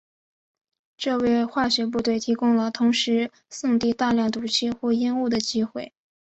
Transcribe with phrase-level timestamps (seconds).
[0.97, 5.93] 这为化学部队提供了同时送递大量毒气或烟雾的机会。